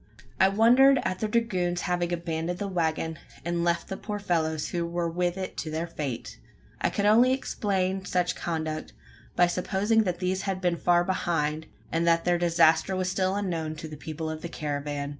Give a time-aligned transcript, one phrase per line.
[0.39, 4.83] I wondered at the dragoons having abandoned the waggon, and left the poor fellows who
[4.83, 6.39] were with it to their fate!
[6.81, 8.93] I could only explain such conduct,
[9.35, 13.75] by supposing that these had been far behind, and that their disaster was still unknown
[13.75, 15.09] to the people of the caravan.